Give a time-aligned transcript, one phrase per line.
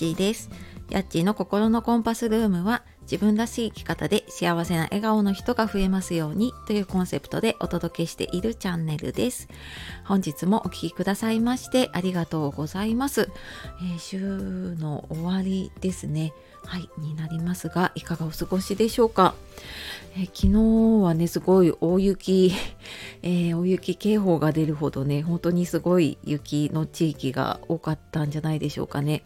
[0.00, 0.48] ちーです。
[0.88, 9.48] やっちーの心のコンパスルームは自分らしい生き方で幸せな笑顔の人が増えますようにというコンセプトでお届けしているチャンネルです。
[10.04, 13.28] 本日もお聴きくださいましてありがとうございます。
[13.82, 14.18] えー、週
[14.76, 16.32] の終わりですね。
[16.64, 19.34] はい、になりますが、いかがお過ごしでしょうか？
[20.16, 22.52] え昨日はね、すごい大雪、
[23.22, 29.22] えー、大雪警報が出るほどね、本当にすごい雪の地域が多かったんじゃないでしょうかね。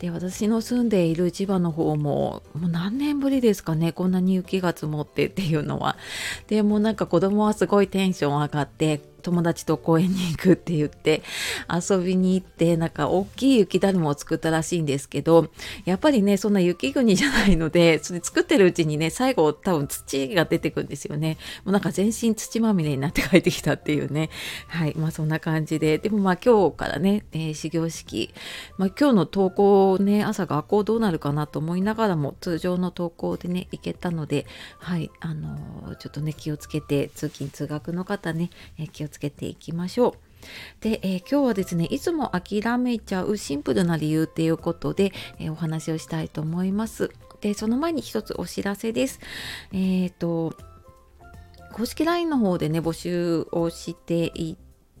[0.00, 5.96] で、私の住んでいる千葉の方も、もう何年ぶりですかね、こんなに雪が積もってっていうのは。
[6.46, 11.22] で、もなんか子供はすごいテンション上がって、友達と公園に行くって言って
[11.68, 15.48] 遊びに行ってなんか大きい雪だるまを作ったらしいんですけど
[15.84, 21.36] やっぱりねそんな雪国じゃないのでそれ作ってるうちにね最後多分土が出てくんですよね。
[21.64, 24.30] もうなんか全身土まみれになって帰ってきたっていうね。
[24.66, 24.94] はい。
[24.96, 25.98] まあそんな感じで。
[25.98, 28.32] でもまあ今日からね、えー、始業式、
[28.76, 34.46] まあ、今日の登校ね朝学校どうなるかなと思いながらも通常の登校でね行けたので
[34.78, 35.10] はい。
[35.20, 40.12] あのー、ちょっとね気をつけて通勤通学の方ね、えー、気をつけていきましょう。
[40.80, 47.10] で、えー、今日はですねいつも諦めちゃうシンプルな理由っていうことで、えー、お話をしたいと思います。
[47.40, 49.20] でその前に一つお知らせです。
[49.72, 50.54] えっ、ー、と
[51.72, 54.56] 公式 LINE の方でね募集をしてい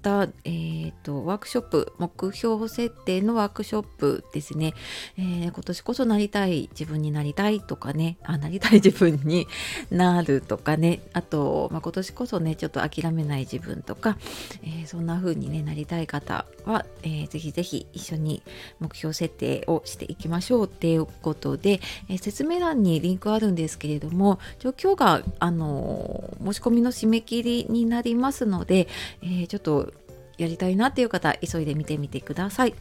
[0.08, 4.72] た、えーと、ワークショップ目標設定のワークショップですね、
[5.18, 8.16] えー、今年こそなりたい自分になりたいとかね。
[8.22, 9.46] あなりたい 自分に
[9.90, 11.00] なるとかね。
[11.12, 14.16] あと、まあ、今年こそねちょっと諦めない自分とか、
[14.62, 18.42] えー、そんな風にねなりたい方は、えー、ぜひぜひ一緒に
[18.80, 28.88] 目標設定をしていきましょうっていうことで、えー、説明欄にリンクあるんですけれども今日があの申し込みの締め切りになりますので、
[29.22, 29.92] えー、ちょっと
[30.38, 32.74] やりたいなっていう方急いで見てみてください。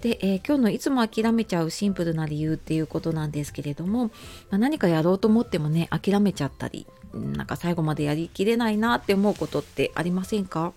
[0.00, 4.10] で、えー、今日のいつも諦めちゃうシンプルな理由っていうことなんですけれども、ま
[4.52, 10.72] あ、何かやろうと思ってもね諦めちゃったりなんか最後までやりきれないなって思うことってありませんか？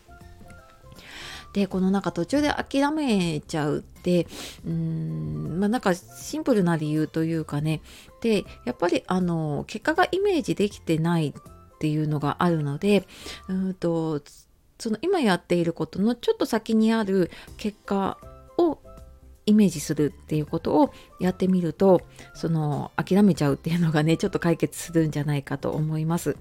[1.54, 4.28] でこのなんか途中で諦めちゃうって
[4.66, 7.80] うーんまあなんかシンプルな理由というかね
[8.20, 13.08] でやっぱりあの結果がイメージできてないっていうのがあるので
[13.48, 14.22] うんと
[14.80, 18.18] その今やっていることのちょっと先にある結果
[18.58, 18.80] を
[19.46, 22.02] イメージするっていうことをやってみると
[22.34, 26.36] その諦めちゃうっていうのがね ちょっと解決するんじゃないかと思います。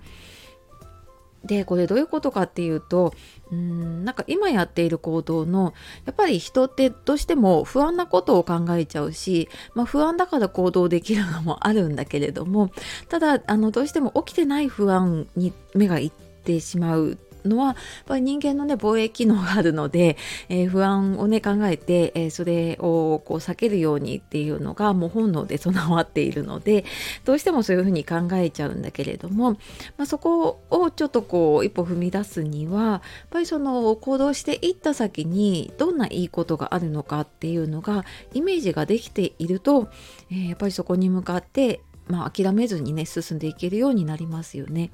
[1.45, 3.13] でこれどういうことかっていうと
[3.53, 5.75] うんなんか今やっている行動の
[6.07, 12.71] やっぱり人ってどうしても不安なことを考えちゃうし、まあ、不安だから行動できるのもあるんだけれども
[13.11, 17.75] ただあのどうしても起きてない不安に目がいってしまうのはやっ
[18.07, 20.17] ぱり人間のね防衛機能があるので、
[20.49, 26.85] えー、不安をね考えて、えー、それをこう避けるようにっていうのがもう本能で 備わっているので
[27.25, 29.59] どうしてもそういうふうに考えちゃうんだけれども、ま
[30.05, 33.01] あ、そこをちょっとこう一歩踏み出すにはやっ
[33.31, 39.89] ぱりその行動していった先にどんないいことがあるのかっていうのがイメージができていると、
[40.31, 44.91] えー、やっぱりそこに向かってまあ、諦めずにね進んでいけるようになりますよね。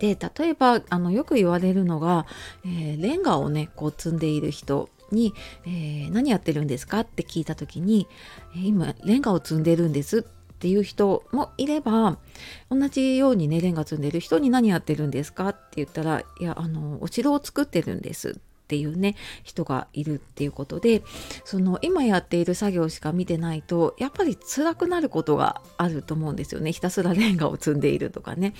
[0.00, 2.26] で例えばあのよく言われるのが、
[2.64, 5.34] えー、レンガをねこう積んでいる人に、
[5.66, 8.06] えー、何やってるんですかって聞いた時に、
[8.56, 10.22] え、今レンガを積んでるんですっ
[10.58, 12.18] ていう人もいれば
[12.70, 21.02] 同じようにねレンガ積んでる人に何やってるんですかって言ったらいやあのお城を作ってるんですっていうね人がいるっていうことで
[21.44, 26.70] その今やっている作業しか見てないとやっぱり辛くなることがあると思うんですよね。
[26.70, 28.54] ひたすらレンガを積んでいるとかね。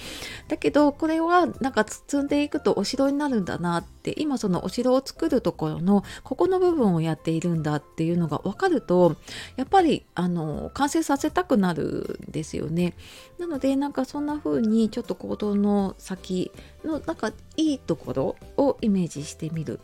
[0.49, 9.15] だけどこれはなんか積んでいくとお城になるんだなって今そのお城を作るところのここの部分をやっているんだっていうのが分かると
[9.55, 12.95] やっぱりあの完成させたくなるんですよね。
[13.39, 16.51] なのでなんかそんな風にちょっと行動の先
[16.85, 19.81] のなんかいいところをイメージしてみる。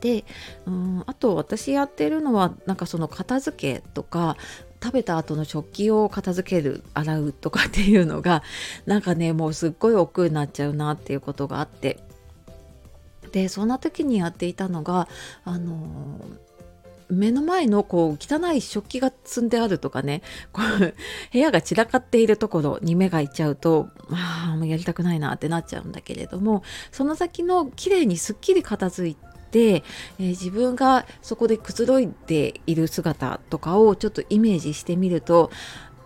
[0.00, 0.24] で
[0.66, 4.36] うんあと私やってるのはなんかその片付けとか
[4.82, 8.42] 食べた後の食器を片付ける洗うとかっていうのが
[8.84, 11.98] なんかねもうすっごい億劫になっちゃうなっていうことがあって。
[13.32, 15.08] でそんな時にやっていたのが
[15.44, 16.20] あの
[17.08, 20.22] 目の前のこう汚い食器が積んであるとかね
[20.52, 20.94] こう
[21.32, 29.16] 部屋が散らかっているところに目がいっちゃうとああもうやりたくないなってなっちゃうんだけれどもその先の綺麗にすっきり片付い
[29.50, 35.50] て、えー、自分がそこでくつろいでいる姿とかをちょっとイメージしてみると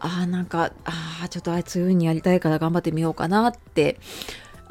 [0.00, 3.98] ああなんかああちょっとあいついうにやりたいから頑張ってみようかなって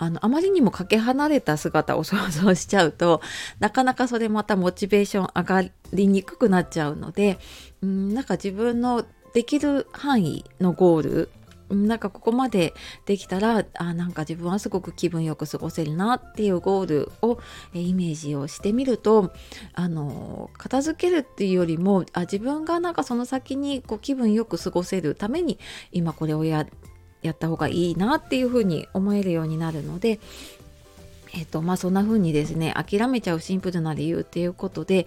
[0.02, 3.22] あのあまりにもかけ離れた姿を想像しちゃうと
[3.60, 7.38] なかなかそれまたモチベーション上がりにくくなっちゃうので
[7.82, 11.30] うんなんか自分のできる範囲のゴール
[11.70, 12.74] なんかここまで
[13.06, 17.40] できたらあなんか自分はすごく気分よく過ごせるなっていうゴールを
[17.74, 19.34] えイメージをしてみると
[19.74, 25.60] あの片付けるっていうよりもあ自分がなんかその先にこう気分よく過ごせるために
[25.92, 26.66] 今これをや
[27.22, 30.20] やった方がいいなっていうふうに思えるようになるので
[31.34, 35.06] えっ、とまあそんな風にですね諦めちゃうシンプルな理由っていうことで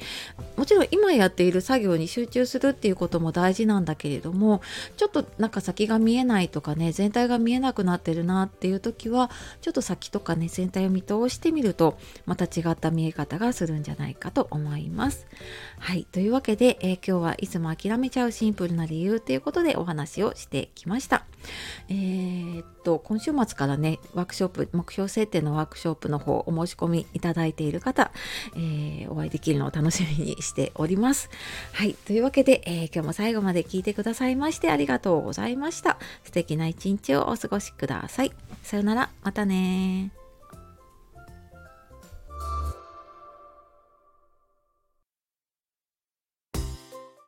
[0.57, 4.63] もちろん今やっている作業に集中するっていうことも大事なんだけれども
[4.97, 9.31] ちょっとなんか先が見えないとかね全体が見えなくなってるなっていう時は
[9.61, 15.27] ちょっと先とかね全体を見通してみるとまた違った見え方がするんじゃないかと思います。
[15.79, 21.25] はいというわけで、えー、今日はいつも諦めちゃうシンプルな理由ということでお話をしてきました。
[21.89, 28.13] えー、っと今週末からねワークショップ目標設定のワークショップの方お申し込みいただいている方、
[28.55, 31.31] えー、お会いできるのを楽しみにしております。
[31.73, 35.99] はい、というわけで、えー、今日も最後まで聞いてくださいましてありがとうございました。
[36.25, 38.33] 素敵な一日をお過ごしください。
[38.63, 40.22] さよなら、またね